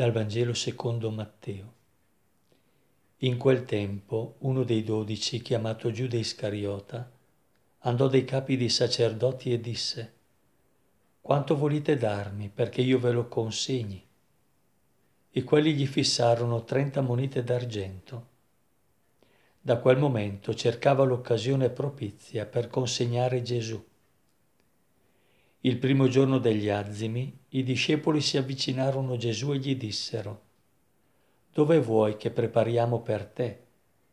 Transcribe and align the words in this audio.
Dal 0.00 0.12
Vangelo 0.12 0.54
secondo 0.54 1.10
Matteo. 1.10 1.72
In 3.18 3.36
quel 3.36 3.66
tempo 3.66 4.36
uno 4.38 4.62
dei 4.62 4.82
dodici, 4.82 5.42
chiamato 5.42 5.90
Giuda 5.90 6.16
Iscariota, 6.16 7.10
andò 7.80 8.08
dai 8.08 8.24
capi 8.24 8.56
dei 8.56 8.70
sacerdoti 8.70 9.52
e 9.52 9.60
disse, 9.60 10.12
Quanto 11.20 11.54
volete 11.54 11.98
darmi 11.98 12.48
perché 12.48 12.80
io 12.80 12.98
ve 12.98 13.10
lo 13.10 13.28
consegni? 13.28 14.02
E 15.32 15.44
quelli 15.44 15.74
gli 15.74 15.86
fissarono 15.86 16.64
trenta 16.64 17.02
monete 17.02 17.44
d'argento. 17.44 18.26
Da 19.60 19.76
quel 19.76 19.98
momento 19.98 20.54
cercava 20.54 21.04
l'occasione 21.04 21.68
propizia 21.68 22.46
per 22.46 22.68
consegnare 22.68 23.42
Gesù. 23.42 23.84
Il 25.62 25.76
primo 25.76 26.08
giorno 26.08 26.38
degli 26.38 26.70
azimi, 26.70 27.38
i 27.50 27.62
discepoli 27.62 28.22
si 28.22 28.38
avvicinarono 28.38 29.12
a 29.12 29.16
Gesù 29.18 29.52
e 29.52 29.58
gli 29.58 29.76
dissero, 29.76 30.40
Dove 31.52 31.78
vuoi 31.80 32.16
che 32.16 32.30
prepariamo 32.30 33.02
per 33.02 33.26
te, 33.26 33.60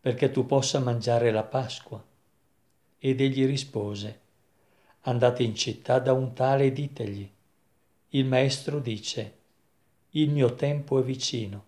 perché 0.00 0.32
tu 0.32 0.46
possa 0.46 0.80
mangiare 0.80 1.30
la 1.30 1.44
Pasqua? 1.44 2.04
Ed 2.98 3.20
egli 3.20 3.46
rispose, 3.46 4.20
Andate 5.02 5.44
in 5.44 5.54
città 5.54 6.00
da 6.00 6.12
un 6.12 6.32
tale 6.32 6.64
e 6.64 6.72
ditegli, 6.72 7.30
il 8.08 8.24
Maestro 8.24 8.80
dice, 8.80 9.38
Il 10.10 10.30
mio 10.30 10.56
tempo 10.56 10.98
è 10.98 11.04
vicino, 11.04 11.64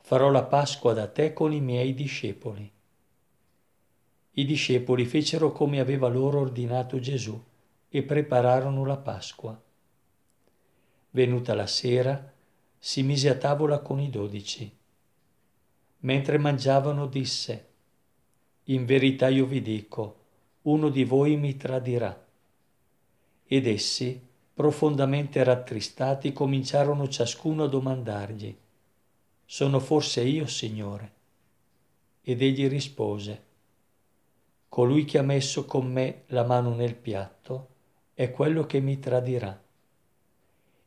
farò 0.00 0.28
la 0.28 0.42
Pasqua 0.42 0.92
da 0.92 1.06
te 1.06 1.32
con 1.32 1.52
i 1.52 1.60
miei 1.60 1.94
discepoli. 1.94 2.68
I 4.32 4.44
discepoli 4.44 5.06
fecero 5.06 5.52
come 5.52 5.78
aveva 5.78 6.08
loro 6.08 6.40
ordinato 6.40 6.98
Gesù 6.98 7.40
e 7.90 8.02
prepararono 8.02 8.84
la 8.84 8.98
Pasqua. 8.98 9.60
Venuta 11.10 11.54
la 11.54 11.66
sera, 11.66 12.32
si 12.78 13.02
mise 13.02 13.30
a 13.30 13.36
tavola 13.36 13.80
con 13.80 13.98
i 13.98 14.10
dodici. 14.10 14.70
Mentre 16.00 16.38
mangiavano 16.38 17.06
disse, 17.06 17.66
In 18.64 18.84
verità 18.84 19.28
io 19.28 19.46
vi 19.46 19.62
dico, 19.62 20.16
uno 20.62 20.90
di 20.90 21.04
voi 21.04 21.36
mi 21.36 21.56
tradirà. 21.56 22.26
Ed 23.46 23.66
essi, 23.66 24.22
profondamente 24.52 25.42
rattristati, 25.42 26.32
cominciarono 26.34 27.08
ciascuno 27.08 27.64
a 27.64 27.68
domandargli, 27.68 28.54
Sono 29.46 29.80
forse 29.80 30.20
io, 30.22 30.46
Signore? 30.46 31.12
Ed 32.20 32.42
egli 32.42 32.68
rispose, 32.68 33.46
Colui 34.68 35.06
che 35.06 35.16
ha 35.16 35.22
messo 35.22 35.64
con 35.64 35.90
me 35.90 36.24
la 36.26 36.44
mano 36.44 36.74
nel 36.74 36.94
piatto 36.94 37.76
è 38.18 38.32
quello 38.32 38.66
che 38.66 38.80
mi 38.80 38.98
tradirà. 38.98 39.62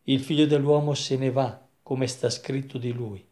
Il 0.03 0.19
figlio 0.19 0.45
dell'uomo 0.45 0.93
se 0.93 1.15
ne 1.15 1.31
va, 1.31 1.65
come 1.81 2.05
sta 2.07 2.29
scritto 2.29 2.77
di 2.77 2.91
lui, 2.91 3.25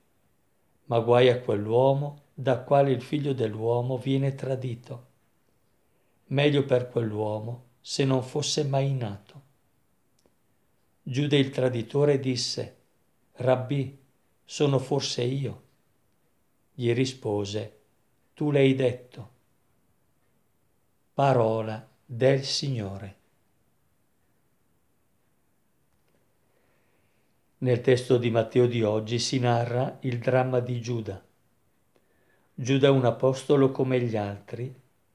ma 0.86 1.00
guai 1.00 1.28
a 1.28 1.42
quell'uomo 1.42 2.28
da 2.34 2.60
quale 2.62 2.92
il 2.92 3.02
figlio 3.02 3.34
dell'uomo 3.34 3.98
viene 3.98 4.36
tradito. 4.36 5.08
Meglio 6.28 6.64
per 6.64 6.88
quell'uomo 6.88 7.72
se 7.82 8.06
non 8.06 8.24
fosse 8.24 8.64
mai 8.64 8.94
nato. 8.94 9.42
Giuda 11.04 11.36
il 11.36 11.50
traditore 11.50 12.22
disse, 12.22 12.78
Rabbi, 13.34 14.00
sono 14.46 14.80
forse 14.80 15.24
io? 15.24 15.64
Gli 16.74 16.94
rispose, 16.94 17.80
tu 18.34 18.50
l'hai 18.50 18.74
detto. 18.76 19.30
Parola 21.14 21.86
del 22.06 22.46
Signore. 22.46 23.19
Nel 27.62 27.82
testo 27.82 28.18
di 28.18 28.30
Matteo 28.30 28.68
di 28.68 28.84
oggi 28.84 29.20
si 29.20 29.38
narra 29.38 29.98
il 30.04 30.20
dramma 30.20 30.62
di 30.62 30.80
Giuda. 30.80 31.22
Giuda 32.54 32.88
è 32.88 32.90
un 32.90 33.04
apostolo 33.04 33.72
come 33.72 34.00
gli 34.00 34.16
altri, 34.16 34.74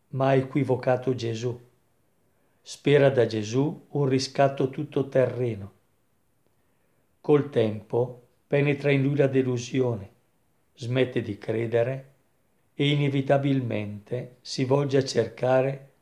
ma 0.09 0.27
ha 0.27 0.34
equivocato 0.34 1.15
Gesù. 1.15 1.59
Spera 2.60 3.09
da 3.09 3.25
Gesù 3.25 3.87
un 3.93 4.05
riscatto 4.06 4.69
tutto 4.69 5.09
terreno. 5.09 5.72
Col 7.22 7.49
tempo 7.49 8.27
penetra 8.47 8.91
in 8.91 9.00
lui 9.00 9.16
la 9.16 9.26
delusione, 9.26 10.11
smette 10.75 11.22
di 11.22 11.38
credere 11.38 12.12
e 12.75 12.91
inevitabilmente 12.91 14.37
si 14.43 14.66
volge 14.66 14.99
a 14.99 15.05
cercare 15.05 15.93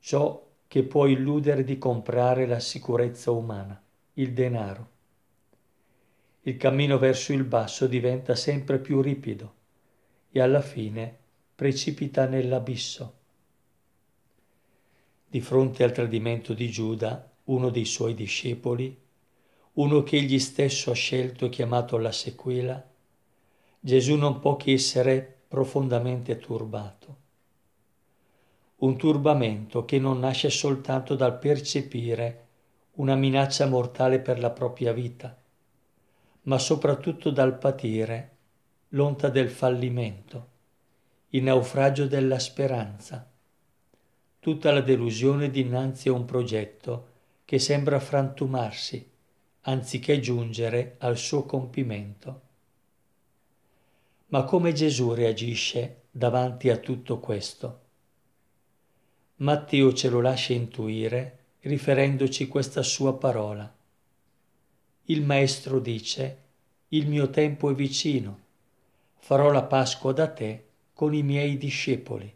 ciò 0.00 0.48
che 0.66 0.82
può 0.82 1.06
illudere 1.06 1.62
di 1.62 1.78
comprare 1.78 2.46
la 2.46 2.58
sicurezza 2.58 3.30
umana, 3.30 3.80
il 4.14 4.32
denaro 4.32 4.89
il 6.50 6.56
cammino 6.56 6.98
verso 6.98 7.32
il 7.32 7.44
basso 7.44 7.86
diventa 7.86 8.34
sempre 8.34 8.80
più 8.80 9.00
ripido 9.00 9.54
e 10.32 10.40
alla 10.40 10.60
fine 10.60 11.16
precipita 11.54 12.26
nell'abisso. 12.26 13.14
Di 15.28 15.40
fronte 15.40 15.84
al 15.84 15.92
tradimento 15.92 16.52
di 16.52 16.68
Giuda, 16.68 17.30
uno 17.44 17.70
dei 17.70 17.84
suoi 17.84 18.14
discepoli, 18.14 18.98
uno 19.74 20.02
che 20.02 20.16
egli 20.16 20.40
stesso 20.40 20.90
ha 20.90 20.94
scelto 20.94 21.46
e 21.46 21.48
chiamato 21.50 21.94
alla 21.94 22.10
sequela, 22.10 22.84
Gesù 23.78 24.16
non 24.16 24.40
può 24.40 24.56
che 24.56 24.72
essere 24.72 25.42
profondamente 25.46 26.36
turbato. 26.38 27.16
Un 28.78 28.96
turbamento 28.96 29.84
che 29.84 30.00
non 30.00 30.18
nasce 30.18 30.50
soltanto 30.50 31.14
dal 31.14 31.38
percepire 31.38 32.46
una 32.94 33.14
minaccia 33.14 33.66
mortale 33.66 34.18
per 34.18 34.40
la 34.40 34.50
propria 34.50 34.92
vita, 34.92 35.39
ma 36.42 36.58
soprattutto 36.58 37.30
dal 37.30 37.58
patire 37.58 38.36
l'onta 38.90 39.28
del 39.28 39.50
fallimento, 39.50 40.48
il 41.30 41.42
naufragio 41.42 42.06
della 42.06 42.38
speranza, 42.38 43.28
tutta 44.40 44.72
la 44.72 44.80
delusione 44.80 45.50
dinanzi 45.50 46.08
a 46.08 46.12
un 46.12 46.24
progetto 46.24 47.08
che 47.44 47.58
sembra 47.58 48.00
frantumarsi 48.00 49.08
anziché 49.62 50.20
giungere 50.20 50.96
al 50.98 51.16
suo 51.18 51.44
compimento. 51.44 52.40
Ma 54.28 54.44
come 54.44 54.72
Gesù 54.72 55.12
reagisce 55.12 56.02
davanti 56.10 56.70
a 56.70 56.76
tutto 56.78 57.18
questo? 57.18 57.80
Matteo 59.36 59.92
ce 59.92 60.08
lo 60.08 60.20
lascia 60.20 60.52
intuire 60.52 61.38
riferendoci 61.60 62.46
questa 62.48 62.82
sua 62.82 63.16
parola. 63.16 63.74
Il 65.04 65.22
Maestro 65.22 65.80
dice, 65.80 66.38
il 66.88 67.08
mio 67.08 67.30
tempo 67.30 67.70
è 67.70 67.74
vicino, 67.74 68.38
farò 69.18 69.50
la 69.50 69.62
Pasqua 69.62 70.12
da 70.12 70.28
te 70.28 70.64
con 70.92 71.14
i 71.14 71.22
miei 71.22 71.56
discepoli. 71.56 72.32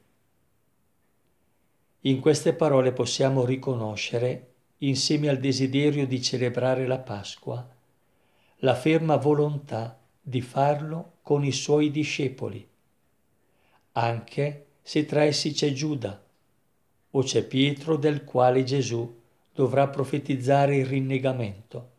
In 2.01 2.21
queste 2.21 2.53
parole 2.53 2.93
possiamo 2.93 3.45
riconoscere, 3.45 4.53
insieme 4.79 5.29
al 5.29 5.39
desiderio 5.39 6.07
di 6.07 6.21
celebrare 6.21 6.87
la 6.87 6.99
Pasqua, 6.99 7.67
la 8.59 8.75
ferma 8.75 9.17
volontà 9.17 9.99
di 10.21 10.41
farlo 10.41 11.15
con 11.23 11.45
i 11.45 11.53
suoi 11.53 11.91
discepoli, 11.91 12.67
anche 13.93 14.67
se 14.83 15.05
tra 15.07 15.23
essi 15.23 15.53
c'è 15.53 15.73
Giuda 15.73 16.23
o 17.11 17.23
c'è 17.23 17.45
Pietro 17.45 17.97
del 17.97 18.25
quale 18.25 18.65
Gesù 18.65 19.21
dovrà 19.53 19.89
profetizzare 19.89 20.77
il 20.77 20.87
rinnegamento. 20.87 21.93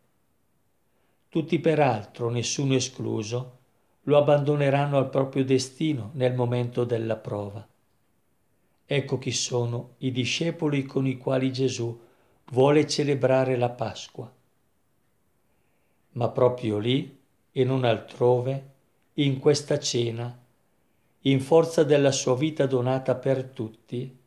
Tutti 1.35 1.59
peraltro, 1.59 2.29
nessuno 2.29 2.75
escluso, 2.75 3.57
lo 4.03 4.16
abbandoneranno 4.16 4.97
al 4.97 5.09
proprio 5.09 5.44
destino 5.44 6.12
nel 6.13 6.34
momento 6.34 6.85
della 6.85 7.18
prova. 7.18 7.68
Ecco 8.85 9.18
chi 9.18 9.34
sono 9.34 9.96
i 9.97 10.13
discepoli 10.13 10.84
con 10.85 11.06
i 11.06 11.18
quali 11.18 11.51
Gesù 11.51 12.00
vuole 12.51 12.88
celebrare 12.88 13.57
la 13.57 13.69
Pasqua. 13.69 14.34
Ma 16.12 16.29
proprio 16.29 16.78
lì 16.78 17.19
e 17.52 17.64
non 17.66 17.84
altrove, 17.84 18.72
in 19.16 19.37
questa 19.40 19.78
cena, 19.78 20.41
in 21.23 21.41
forza 21.41 21.84
della 21.84 22.14
sua 22.14 22.37
vita 22.37 22.66
donata 22.66 23.14
per 23.16 23.43
tutti, 23.43 24.17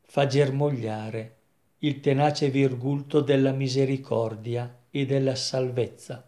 fa 0.00 0.26
germogliare 0.26 1.36
il 1.80 2.00
tenace 2.00 2.48
virgulto 2.48 3.20
della 3.20 3.52
misericordia 3.52 4.84
e 4.88 5.04
della 5.04 5.34
salvezza. 5.34 6.24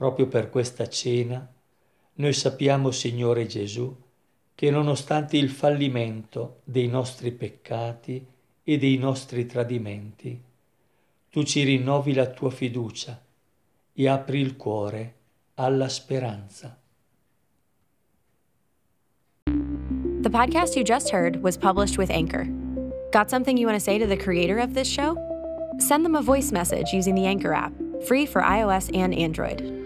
Proprio 0.00 0.28
per 0.28 0.48
questa 0.48 0.88
cena 0.88 1.46
noi 2.14 2.32
sappiamo, 2.32 2.90
Signore 2.90 3.44
Gesù, 3.44 3.94
che 4.54 4.70
nonostante 4.70 5.36
il 5.36 5.50
fallimento 5.50 6.60
dei 6.64 6.88
nostri 6.88 7.32
peccati 7.32 8.26
e 8.64 8.78
dei 8.78 8.96
nostri 8.96 9.44
tradimenti, 9.44 10.42
tu 11.28 11.42
ci 11.42 11.64
rinnovi 11.64 12.14
la 12.14 12.30
tua 12.30 12.50
fiducia 12.50 13.22
e 13.92 14.08
apri 14.08 14.40
il 14.40 14.56
cuore 14.56 15.14
alla 15.56 15.90
speranza. 15.90 16.78
The 19.44 20.30
podcast 20.30 20.76
you 20.76 20.82
just 20.82 21.10
heard 21.10 21.42
was 21.42 21.58
published 21.58 21.98
with 21.98 22.08
Anchor. 22.10 22.46
Got 23.12 23.28
something 23.28 23.58
you 23.58 23.66
want 23.66 23.78
to 23.78 23.84
say 23.84 23.98
to 23.98 24.06
the 24.06 24.16
creator 24.16 24.60
of 24.60 24.72
this 24.72 24.88
show? 24.88 25.18
Send 25.76 26.06
them 26.06 26.14
a 26.14 26.22
voice 26.22 26.50
message 26.50 26.90
using 26.94 27.14
the 27.14 27.26
Anchor 27.26 27.52
app 27.52 27.74
free 28.06 28.24
for 28.24 28.40
iOS 28.40 28.88
and 28.96 29.14
Android. 29.14 29.79